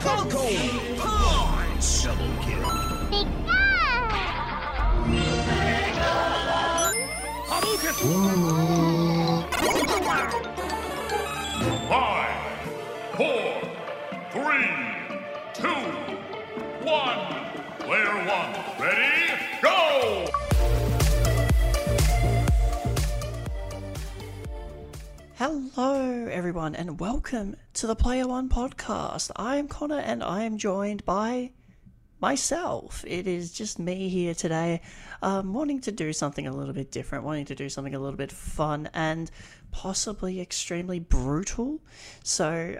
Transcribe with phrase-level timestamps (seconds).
[0.00, 0.88] Double kill.
[11.88, 12.36] Five,
[13.16, 13.60] four,
[14.30, 14.70] three,
[15.54, 15.82] two,
[16.86, 17.20] one.
[17.80, 20.27] Player one, ready, go!
[25.38, 29.30] Hello, everyone, and welcome to the Player One podcast.
[29.36, 31.52] I am Connor, and I am joined by
[32.20, 33.04] myself.
[33.06, 34.80] It is just me here today,
[35.22, 38.16] um, wanting to do something a little bit different, wanting to do something a little
[38.16, 39.30] bit fun and
[39.70, 41.78] possibly extremely brutal.
[42.24, 42.76] So,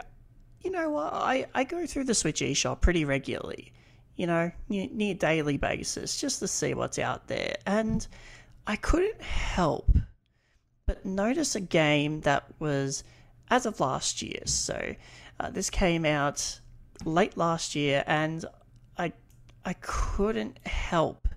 [0.61, 1.13] you know what?
[1.13, 3.73] I, I go through the Switch eShop pretty regularly,
[4.17, 7.55] you know, near, daily basis, just to see what's out there.
[7.67, 8.05] And
[8.67, 9.97] I couldn't help
[10.89, 13.05] but notice a game that was
[13.51, 14.41] as of last year.
[14.47, 14.95] So
[15.39, 16.61] uh, this came out
[17.05, 18.43] late last year, and
[18.97, 19.13] I
[19.67, 21.29] I couldn't help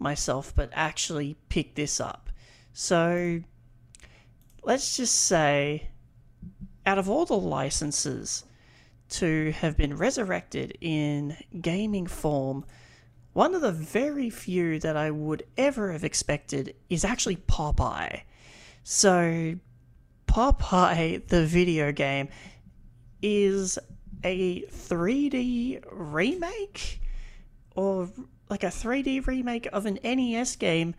[0.00, 2.28] myself but actually pick this up.
[2.72, 3.40] So
[4.64, 5.90] let's just say,
[6.84, 8.44] out of all the licenses
[9.10, 12.64] to have been resurrected in gaming form.
[13.32, 18.22] One of the very few that I would ever have expected is actually Popeye.
[18.88, 19.56] So,
[20.28, 22.28] Popeye, the video game,
[23.20, 23.80] is
[24.22, 27.00] a 3D remake
[27.74, 28.08] or
[28.48, 30.94] like a 3D remake of an NES game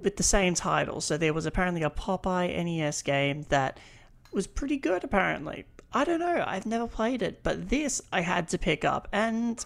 [0.00, 1.02] with the same title.
[1.02, 3.78] So, there was apparently a Popeye NES game that
[4.32, 5.66] was pretty good, apparently.
[5.92, 9.62] I don't know, I've never played it, but this I had to pick up, and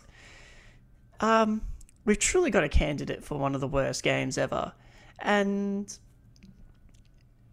[1.20, 1.60] um,
[2.04, 4.72] we've truly got a candidate for one of the worst games ever.
[5.20, 5.96] And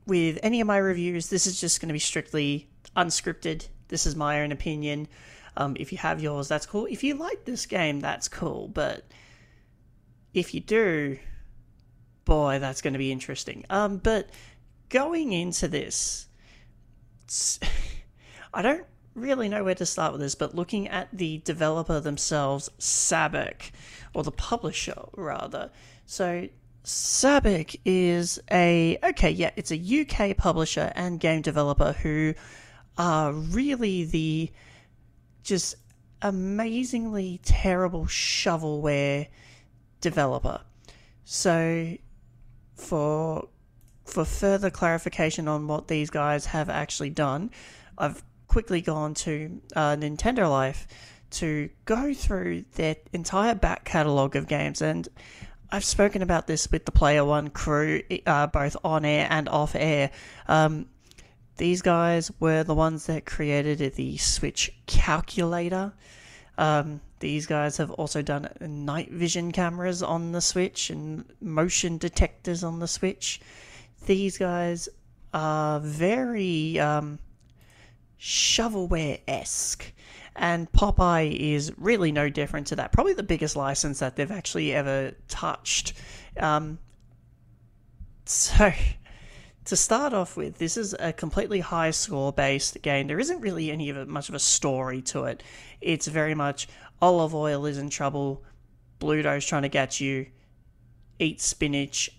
[0.05, 3.67] with any of my reviews, this is just going to be strictly unscripted.
[3.87, 5.07] This is my own opinion.
[5.55, 6.87] Um, if you have yours, that's cool.
[6.89, 8.67] If you like this game, that's cool.
[8.67, 9.05] But
[10.33, 11.19] if you do,
[12.25, 13.65] boy, that's going to be interesting.
[13.69, 14.29] Um, but
[14.89, 16.27] going into this,
[18.53, 18.85] I don't
[19.15, 23.71] really know where to start with this, but looking at the developer themselves, Sabec,
[24.13, 25.71] or the publisher rather.
[26.05, 26.47] So
[26.83, 32.33] Sabec is a okay, yeah, it's a UK publisher and game developer who
[32.97, 34.51] are really the
[35.43, 35.75] just
[36.21, 39.27] amazingly terrible shovelware
[40.01, 40.61] developer.
[41.23, 41.95] So
[42.75, 43.47] for
[44.05, 47.51] for further clarification on what these guys have actually done,
[47.97, 50.87] I've quickly gone to uh, Nintendo Life
[51.31, 55.07] to go through their entire back catalogue of games, and
[55.73, 59.73] I've spoken about this with the Player One crew, uh, both on air and off
[59.73, 60.11] air.
[60.47, 60.85] Um,
[61.57, 65.91] these guys were the ones that created the Switch calculator.
[66.59, 72.63] Um, these guys have also done night vision cameras on the Switch and motion detectors
[72.63, 73.41] on the Switch.
[74.05, 74.87] These guys
[75.33, 77.17] are very um,
[78.19, 79.91] shovelware esque.
[80.35, 82.91] And Popeye is really no different to that.
[82.91, 85.93] Probably the biggest license that they've actually ever touched.
[86.39, 86.79] Um,
[88.25, 88.71] so,
[89.65, 93.07] to start off with, this is a completely high score based game.
[93.07, 95.43] There isn't really any of it, much of a story to it.
[95.81, 96.67] It's very much
[97.01, 98.43] Olive Oyl is in trouble,
[98.99, 100.27] Bluto's trying to get you,
[101.19, 102.09] eat spinach,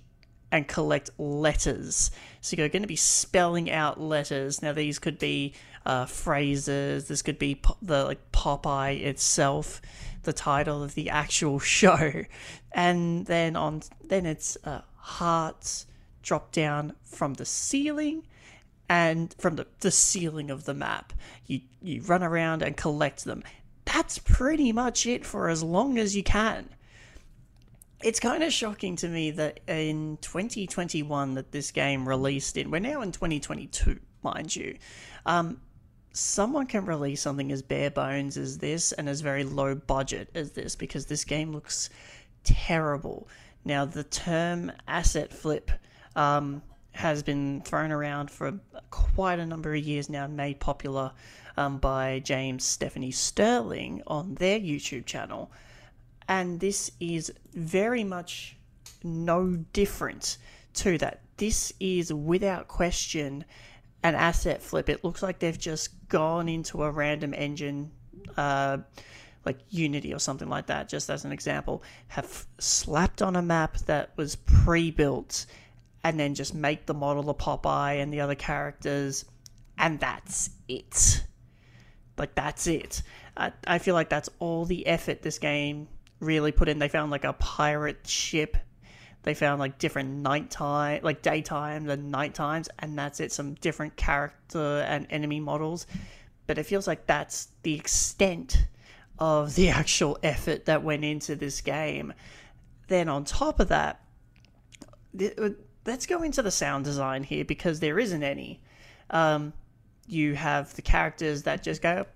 [0.54, 2.12] and collect letters.
[2.40, 4.62] So you're going to be spelling out letters.
[4.62, 5.52] Now these could be
[5.84, 7.08] uh, phrases.
[7.08, 9.82] This could be po- the like Popeye itself,
[10.22, 12.22] the title of the actual show,
[12.70, 15.86] and then on then it's uh, hearts
[16.22, 18.22] drop down from the ceiling.
[18.88, 21.12] And from the, the ceiling of the map,
[21.46, 23.42] you you run around and collect them.
[23.86, 26.68] That's pretty much it for as long as you can
[28.04, 32.78] it's kind of shocking to me that in 2021 that this game released in we're
[32.78, 34.76] now in 2022 mind you.
[35.26, 35.60] Um,
[36.12, 40.52] someone can release something as bare bones as this and as very low budget as
[40.52, 41.90] this because this game looks
[42.42, 43.28] terrible.
[43.64, 45.70] Now the term asset flip
[46.14, 46.62] um,
[46.92, 48.58] has been thrown around for
[48.90, 51.10] quite a number of years now made popular
[51.56, 55.50] um, by james stephanie sterling on their youtube channel
[56.28, 58.56] and this is very much
[59.02, 60.38] no different
[60.74, 61.20] to that.
[61.36, 63.44] This is without question
[64.02, 64.88] an asset flip.
[64.88, 67.90] It looks like they've just gone into a random engine,
[68.36, 68.78] uh,
[69.44, 73.78] like Unity or something like that, just as an example, have slapped on a map
[73.86, 75.46] that was pre built
[76.02, 79.24] and then just make the model of Popeye and the other characters,
[79.78, 81.24] and that's it.
[82.16, 83.02] Like that's it.
[83.36, 85.88] I, I feel like that's all the effort this game
[86.20, 86.78] really put in.
[86.78, 88.56] They found like a pirate ship.
[89.22, 93.32] They found like different nighttime, like daytime and night times, and that's it.
[93.32, 95.86] Some different character and enemy models,
[96.46, 98.66] but it feels like that's the extent
[99.18, 102.12] of the actual effort that went into this game.
[102.88, 104.02] Then on top of that,
[105.18, 105.50] uh,
[105.86, 108.60] let's go into the sound design here because there isn't any.
[109.10, 109.54] Um,
[110.06, 112.06] you have the characters that just go,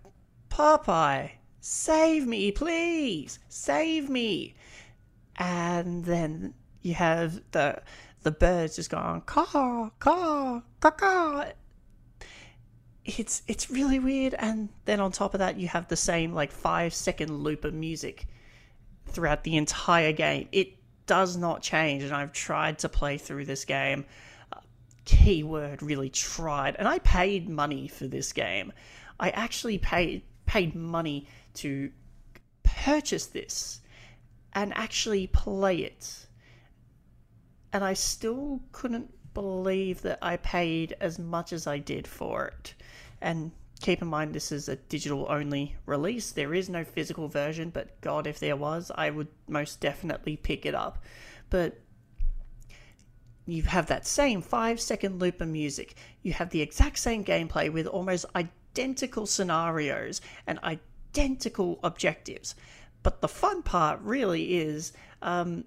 [0.51, 4.55] Popeye, save me, please, save me.
[5.37, 7.83] And then you have the
[8.23, 11.45] the birds just going caw caw caw caw.
[13.05, 16.53] It's it's really weird, and then on top of that, you have the same like
[16.53, 18.27] five second loop of music
[19.07, 20.49] throughout the entire game.
[20.53, 20.75] It
[21.07, 24.05] does not change, and I've tried to play through this game.
[25.07, 28.73] Keyword really tried, and I paid money for this game.
[29.19, 31.91] I actually paid paid money to
[32.65, 33.81] purchase this
[34.55, 36.27] and actually play it.
[37.73, 42.75] And I still couldn't believe that I paid as much as I did for it.
[43.21, 46.33] And keep in mind, this is a digital only release.
[46.33, 50.65] There is no physical version, but God, if there was, I would most definitely pick
[50.65, 51.05] it up.
[51.51, 51.79] But
[53.45, 55.95] you have that same five second loop of music.
[56.23, 58.58] You have the exact same gameplay with almost identical
[59.27, 62.55] scenarios and identical objectives.
[63.03, 64.93] But the fun part really is
[65.23, 65.65] um,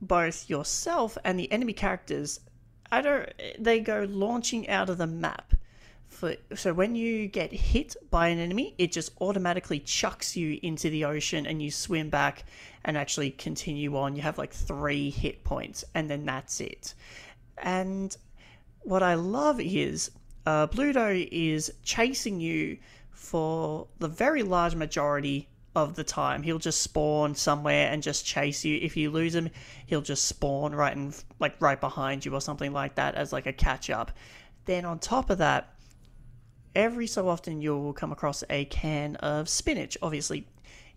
[0.00, 2.40] both yourself and the enemy characters.
[2.90, 3.28] I don't.
[3.58, 5.54] They go launching out of the map.
[6.08, 10.88] For, so when you get hit by an enemy, it just automatically chucks you into
[10.88, 12.44] the ocean, and you swim back
[12.84, 14.16] and actually continue on.
[14.16, 16.94] You have like three hit points, and then that's it.
[17.58, 18.16] And
[18.80, 20.10] what I love is
[20.48, 22.78] uh, Bluto is chasing you
[23.10, 25.46] for the very large majority
[25.76, 26.42] of the time.
[26.42, 28.78] He'll just spawn somewhere and just chase you.
[28.80, 29.50] If you lose him,
[29.84, 33.44] he'll just spawn right in, like right behind you or something like that as like
[33.44, 34.10] a catch up.
[34.64, 35.74] Then on top of that,
[36.74, 39.98] every so often you'll come across a can of spinach.
[40.00, 40.46] Obviously,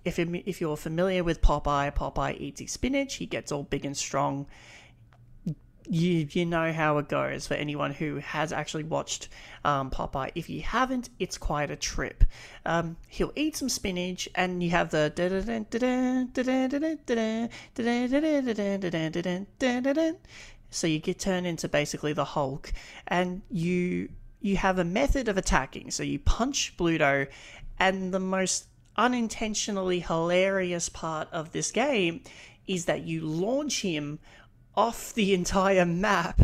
[0.06, 3.16] if if you're familiar with Popeye, Popeye eats his spinach.
[3.16, 4.48] He gets all big and strong
[5.90, 9.30] you you know how it goes for anyone who has actually watched
[9.66, 10.32] um, Popeye.
[10.36, 12.24] If you haven't, it's quite a trip.
[12.66, 15.12] Um, he'll eat some spinach, and you have the
[20.70, 22.72] so you get turned into basically the Hulk,
[23.08, 24.10] and you
[24.42, 25.92] you have a method of attacking.
[25.92, 27.28] So you punch Bluto,
[27.80, 28.68] and the most
[28.98, 32.22] unintentionally hilarious part of this game
[32.68, 34.20] is that you launch him
[34.76, 36.40] off the entire map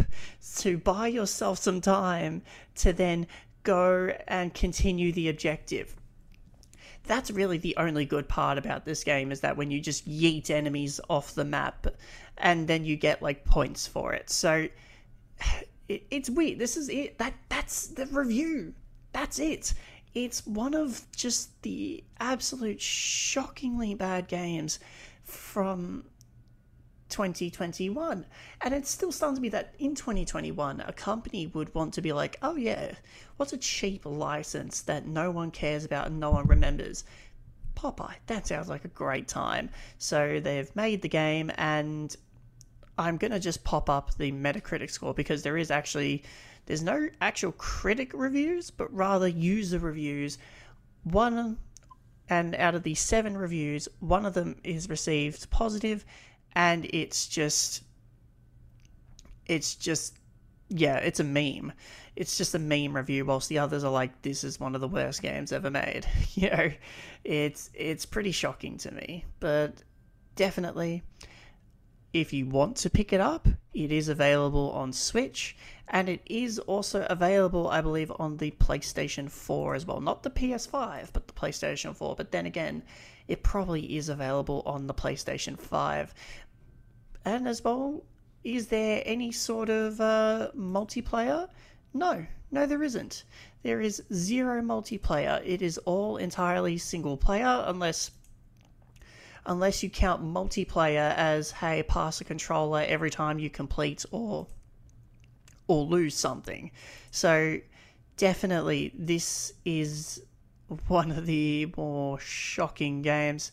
[0.57, 2.41] to buy yourself some time
[2.75, 3.27] to then
[3.63, 5.95] go and continue the objective.
[7.05, 10.49] That's really the only good part about this game is that when you just yeet
[10.49, 11.87] enemies off the map
[12.37, 14.29] and then you get like points for it.
[14.29, 14.67] So
[15.87, 16.59] it, it's weird.
[16.59, 17.17] This is it.
[17.17, 18.73] That that's the review.
[19.13, 19.73] That's it.
[20.13, 24.79] It's one of just the absolute shockingly bad games
[25.23, 26.05] from
[27.09, 28.25] 2021.
[28.61, 32.37] And it still stuns me that in 2021, a company would want to be like,
[32.41, 32.93] oh yeah,
[33.37, 37.03] what's a cheap license that no one cares about and no one remembers?
[37.75, 38.15] Popeye.
[38.25, 39.69] That sounds like a great time.
[39.97, 42.15] So they've made the game, and
[42.97, 46.23] I'm going to just pop up the Metacritic score because there is actually.
[46.65, 50.37] There's no actual critic reviews, but rather user reviews.
[51.03, 51.57] One
[52.29, 56.03] and out of the seven reviews, one of them is received positive
[56.57, 57.83] and it's just
[59.45, 60.17] it's just
[60.69, 61.71] yeah, it's a meme.
[62.17, 64.87] It's just a meme review, whilst the others are like, "This is one of the
[64.87, 66.71] worst games ever made." you know,
[67.23, 69.83] it's it's pretty shocking to me, but
[70.35, 71.03] definitely,
[72.11, 75.55] if you want to pick it up, it is available on Switch,
[75.89, 80.01] and it is also available, I believe, on the PlayStation 4 as well.
[80.01, 82.15] Not the PS5, but the PlayStation 4.
[82.15, 82.81] But then again,
[83.27, 86.13] it probably is available on the PlayStation 5.
[87.25, 88.03] And as well,
[88.43, 91.49] is there any sort of uh, multiplayer?
[91.93, 93.23] No, no, there isn't.
[93.63, 95.41] There is zero multiplayer.
[95.45, 98.11] It is all entirely single player, unless
[99.45, 104.47] unless you count multiplayer as hey, pass a controller every time you complete or
[105.67, 106.71] or lose something.
[107.11, 107.59] So
[108.15, 110.21] definitely, this is
[110.87, 113.51] one of the more shocking games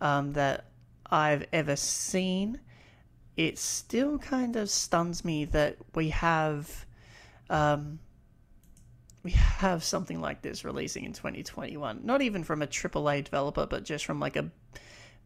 [0.00, 0.66] um, that
[1.10, 2.60] I've ever seen
[3.36, 6.86] it still kind of stuns me that we have
[7.48, 7.98] um,
[9.22, 12.00] we have something like this releasing in 2021.
[12.04, 14.50] Not even from a AAA developer, but just from like a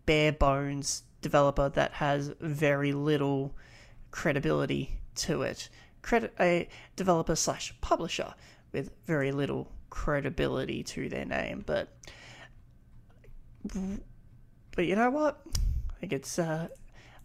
[0.04, 3.54] bare bones developer that has very little
[4.10, 5.68] credibility to it.
[6.02, 8.34] Credit a developer slash publisher
[8.72, 11.88] with very little credibility to their name, but
[14.74, 15.40] but you know what?
[15.90, 16.68] I think it's uh,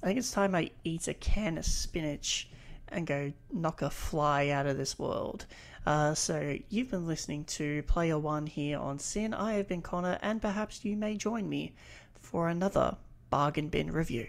[0.01, 2.49] I think it's time I eat a can of spinach
[2.87, 5.45] and go knock a fly out of this world.
[5.85, 9.33] Uh, so you've been listening to Player One here on Sin.
[9.33, 11.73] I have been Connor, and perhaps you may join me
[12.19, 12.97] for another
[13.29, 14.27] bargain bin review.